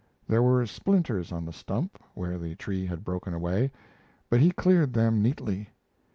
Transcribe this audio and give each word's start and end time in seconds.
There 0.27 0.41
were 0.41 0.65
splinters 0.65 1.31
on 1.31 1.45
the 1.45 1.53
stump 1.53 2.01
where 2.15 2.39
the 2.39 2.55
tree 2.55 2.87
had 2.87 3.03
broken 3.03 3.35
away, 3.35 3.69
but 4.31 4.39
he 4.41 4.49
cleared 4.51 4.93
them 4.93 5.21
neatly. 5.21 5.69